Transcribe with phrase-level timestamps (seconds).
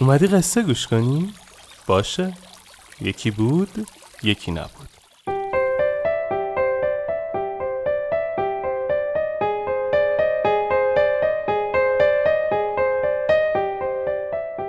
[0.00, 1.32] اومدی قصه گوش کنی؟
[1.86, 2.32] باشه.
[3.00, 3.86] یکی بود
[4.22, 4.88] یکی نبود.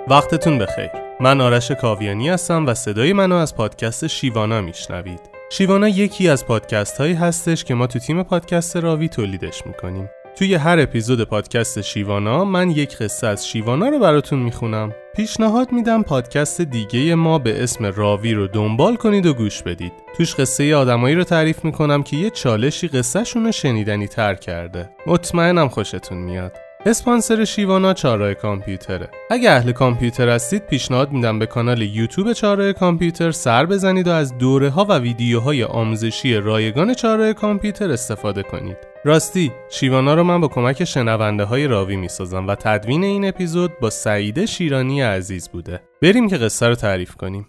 [0.08, 0.90] وقتتون بخیر.
[1.20, 5.20] من آرش کاویانی هستم و صدای منو از پادکست شیوانا میشنوید.
[5.50, 10.10] شیوانا یکی از پادکست هایی هستش که ما تو تیم پادکست راوی تولیدش می‌کنیم.
[10.38, 14.92] توی هر اپیزود پادکست شیوانا من یک قصه از شیوانا رو براتون می‌خونم.
[15.18, 19.92] پیشنهاد میدم پادکست دیگه ما به اسم راوی رو دنبال کنید و گوش بدید.
[20.16, 24.90] توش قصه آدمایی رو تعریف می‌کنم که یه چالشی قصهشون رو شنیدنی تر کرده.
[25.06, 26.52] مطمئنم خوشتون میاد.
[26.86, 29.10] اسپانسر شیوانا چارای کامپیوتره.
[29.30, 34.38] اگه اهل کامپیوتر هستید پیشنهاد میدم به کانال یوتیوب چارای کامپیوتر سر بزنید و از
[34.38, 38.76] دوره ها و ویدیوهای آموزشی رایگان چارای کامپیوتر استفاده کنید.
[39.04, 43.90] راستی شیوانا رو من با کمک شنونده های راوی می‌سازم و تدوین این اپیزود با
[43.90, 45.80] سعیده شیرانی عزیز بوده.
[46.02, 47.46] بریم که قصه رو تعریف کنیم.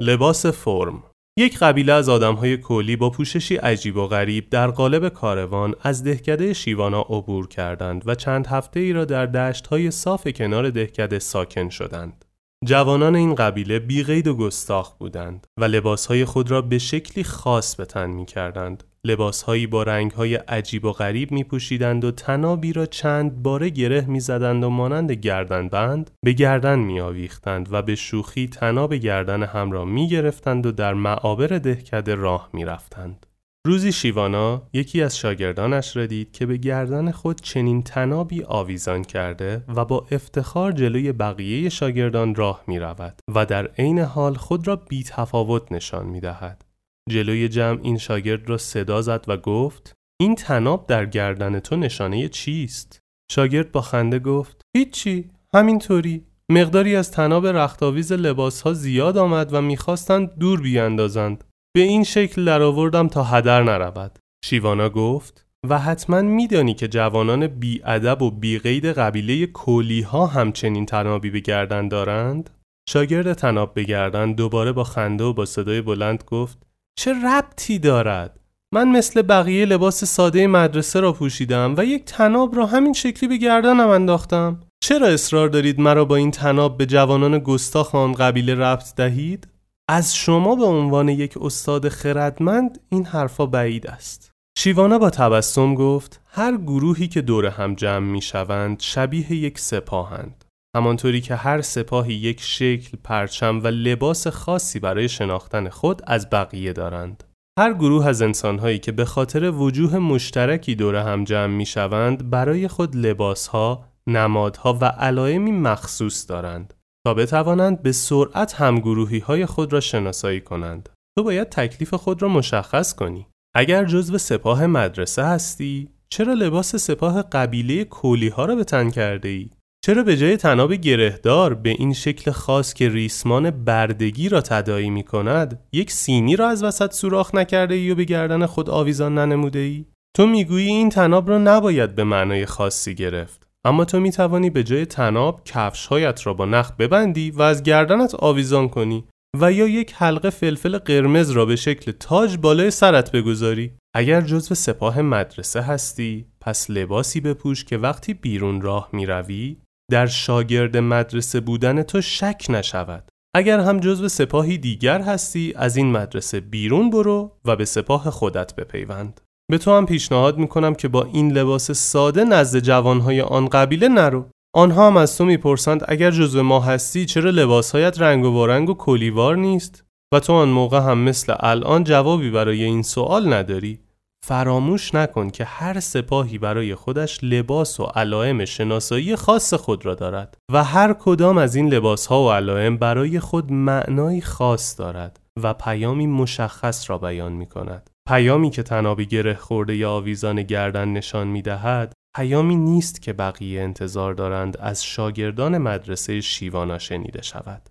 [0.00, 1.02] لباس فرم
[1.38, 6.52] یک قبیله از آدمهای کولی با پوششی عجیب و غریب در قالب کاروان از دهکده
[6.52, 11.68] شیوانا عبور کردند و چند هفته ای را در دشت های صاف کنار دهکده ساکن
[11.68, 12.24] شدند.
[12.64, 17.84] جوانان این قبیله بیغید و گستاخ بودند و لباسهای خود را به شکلی خاص به
[17.84, 18.84] تن می کردند.
[19.04, 24.20] لباسهایی با رنگهای عجیب و غریب می پوشیدند و تنابی را چند باره گره می
[24.20, 29.72] زدند و مانند گردن بند به گردن می آویختند و به شوخی تناب گردن هم
[29.72, 33.26] را می گرفتند و در معابر دهکده راه می رفتند.
[33.66, 39.64] روزی شیوانا یکی از شاگردانش را دید که به گردن خود چنین تنابی آویزان کرده
[39.68, 44.76] و با افتخار جلوی بقیه شاگردان راه می رود و در عین حال خود را
[44.76, 46.67] بی تفاوت نشان می دهد.
[47.08, 52.28] جلوی جمع این شاگرد را صدا زد و گفت این تناب در گردن تو نشانه
[52.28, 52.98] چیست؟
[53.30, 56.24] شاگرد با خنده گفت هیچی همینطوری.
[56.50, 61.44] مقداری از تناب رختاویز لباس ها زیاد آمد و می‌خواستند دور بیاندازند.
[61.76, 64.18] به این شکل درآوردم تا هدر نرود.
[64.44, 71.30] شیوانا گفت و حتما میدانی که جوانان بیادب و بیقید قبیله کولی ها همچنین تنابی
[71.30, 72.50] به گردن دارند.
[72.88, 76.67] شاگرد تناب به گردن دوباره با خنده و با صدای بلند گفت
[76.98, 78.40] چه ربطی دارد؟
[78.74, 83.36] من مثل بقیه لباس ساده مدرسه را پوشیدم و یک تناب را همین شکلی به
[83.36, 84.60] گردنم انداختم.
[84.80, 89.48] چرا اصرار دارید مرا با این تناب به جوانان گستاخ آن قبیله ربط دهید؟
[89.88, 94.30] از شما به عنوان یک استاد خردمند این حرفا بعید است.
[94.58, 100.44] شیوانا با تبسم گفت هر گروهی که دور هم جمع می شوند شبیه یک سپاهند.
[100.76, 106.72] همانطوری که هر سپاهی یک شکل، پرچم و لباس خاصی برای شناختن خود از بقیه
[106.72, 107.24] دارند.
[107.58, 112.68] هر گروه از انسانهایی که به خاطر وجوه مشترکی دور هم جمع می شوند برای
[112.68, 116.74] خود لباسها، نمادها و علائمی مخصوص دارند
[117.06, 120.88] تا بتوانند به سرعت همگروهی های خود را شناسایی کنند.
[121.18, 123.26] تو باید تکلیف خود را مشخص کنی.
[123.56, 129.28] اگر جزو سپاه مدرسه هستی، چرا لباس سپاه قبیله کولی ها را به تن کرده
[129.28, 129.50] ای؟
[129.88, 135.02] چرا به جای تناب گرهدار به این شکل خاص که ریسمان بردگی را تدایی می
[135.02, 139.58] کند یک سینی را از وسط سوراخ نکرده ای و به گردن خود آویزان ننموده
[139.58, 139.84] ای؟
[140.16, 144.62] تو می‌گویی این تناب را نباید به معنای خاصی گرفت اما تو می توانی به
[144.62, 149.04] جای تناب کفشهایت را با نخ ببندی و از گردنت آویزان کنی
[149.40, 154.54] و یا یک حلقه فلفل قرمز را به شکل تاج بالای سرت بگذاری اگر جزو
[154.54, 159.56] سپاه مدرسه هستی پس لباسی بپوش که وقتی بیرون راه می روی
[159.90, 163.08] در شاگرد مدرسه بودن تو شک نشود.
[163.36, 168.54] اگر هم جزو سپاهی دیگر هستی از این مدرسه بیرون برو و به سپاه خودت
[168.54, 169.20] بپیوند.
[169.50, 174.26] به تو هم پیشنهاد می‌کنم که با این لباس ساده نزد جوانهای آن قبیله نرو.
[174.54, 178.74] آنها هم از تو می‌پرسند اگر جزو ما هستی چرا لباسهایت رنگ و وارنگ و
[178.74, 179.84] کلیوار نیست؟
[180.14, 183.80] و تو آن موقع هم مثل الان جوابی برای این سوال نداری.
[184.24, 190.36] فراموش نکن که هر سپاهی برای خودش لباس و علائم شناسایی خاص خود را دارد
[190.52, 195.54] و هر کدام از این لباس ها و علائم برای خود معنایی خاص دارد و
[195.54, 197.90] پیامی مشخص را بیان می کند.
[198.08, 203.62] پیامی که تنابی گره خورده یا آویزان گردن نشان می دهد پیامی نیست که بقیه
[203.62, 207.68] انتظار دارند از شاگردان مدرسه شیوانا شنیده شود.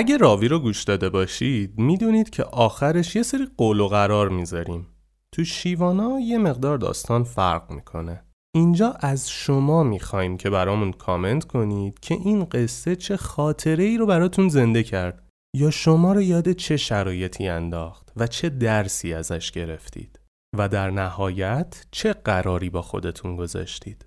[0.00, 4.86] اگه راوی رو گوش داده باشید می‌دونید که آخرش یه سری قول و قرار می‌ذاریم.
[5.32, 8.24] تو شیوانا یه مقدار داستان فرق می‌کنه.
[8.54, 14.06] اینجا از شما می‌خوایم که برامون کامنت کنید که این قصه چه خاطره ای رو
[14.06, 20.20] براتون زنده کرد یا شما رو یاد چه شرایطی انداخت و چه درسی ازش گرفتید
[20.58, 24.06] و در نهایت چه قراری با خودتون گذاشتید.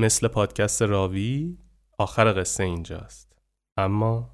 [0.00, 1.58] مثل پادکست راوی
[1.98, 3.32] آخر قصه اینجاست.
[3.78, 4.33] اما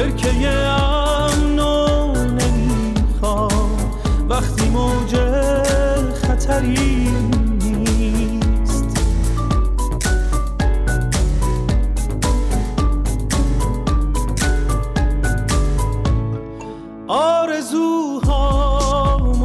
[0.00, 3.70] برکه امنو نمی‌خوام.
[4.28, 5.16] وقتی موج
[6.22, 7.10] خطری
[17.08, 18.32] آرزوهامو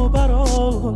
[0.08, 0.94] برای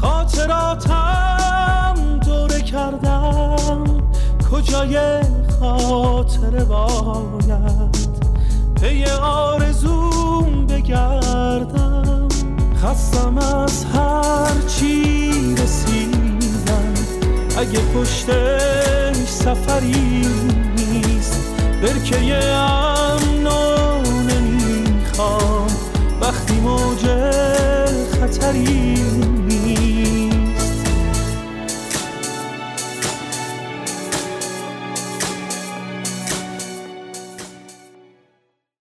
[0.00, 1.94] خاطراتم
[2.26, 3.84] دوره کردم.
[4.52, 5.20] کجای
[5.60, 8.05] خاطره باید؟
[8.86, 12.28] پی آرزوم بگردم.
[12.82, 16.94] خستم از هر چی رسیدم.
[17.58, 20.26] اگه پشتش سفری
[20.76, 25.66] نیست برکه امنو نمی‌خوام.
[26.20, 27.06] وقتی موج
[28.20, 28.96] خطری